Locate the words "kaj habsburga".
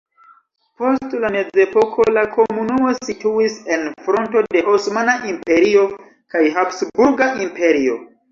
6.37-7.29